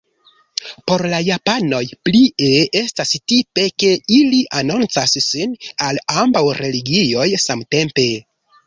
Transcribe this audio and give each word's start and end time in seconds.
Por 0.91 1.03
la 1.11 1.19
japanoj 1.27 1.81
plie 2.07 2.49
estas 2.81 3.13
tipe, 3.35 3.67
ke 3.85 3.93
ili 4.21 4.43
anoncas 4.63 5.17
sin 5.29 5.57
al 5.91 6.05
ambaŭ 6.25 6.47
religioj 6.65 7.33
samtempe. 7.49 8.11